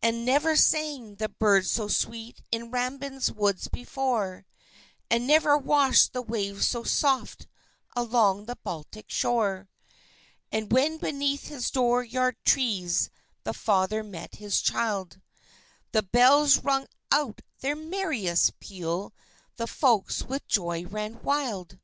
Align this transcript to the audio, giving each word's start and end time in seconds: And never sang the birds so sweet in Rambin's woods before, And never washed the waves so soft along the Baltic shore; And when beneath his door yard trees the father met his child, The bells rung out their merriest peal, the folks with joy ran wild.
And 0.00 0.24
never 0.24 0.54
sang 0.54 1.16
the 1.16 1.28
birds 1.28 1.68
so 1.72 1.88
sweet 1.88 2.40
in 2.52 2.70
Rambin's 2.70 3.32
woods 3.32 3.66
before, 3.66 4.46
And 5.10 5.26
never 5.26 5.58
washed 5.58 6.12
the 6.12 6.22
waves 6.22 6.68
so 6.68 6.84
soft 6.84 7.48
along 7.96 8.44
the 8.44 8.54
Baltic 8.62 9.10
shore; 9.10 9.68
And 10.52 10.70
when 10.70 10.98
beneath 10.98 11.48
his 11.48 11.68
door 11.72 12.04
yard 12.04 12.36
trees 12.44 13.10
the 13.42 13.52
father 13.52 14.04
met 14.04 14.36
his 14.36 14.60
child, 14.62 15.20
The 15.90 16.04
bells 16.04 16.58
rung 16.58 16.86
out 17.10 17.40
their 17.58 17.74
merriest 17.74 18.56
peal, 18.60 19.12
the 19.56 19.66
folks 19.66 20.22
with 20.22 20.46
joy 20.46 20.84
ran 20.86 21.20
wild. 21.24 21.80